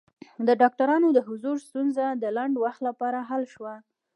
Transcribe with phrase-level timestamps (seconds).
[0.47, 3.73] د ډاکټرانو د حضور ستونزه د لنډ وخت لپاره حل شوه.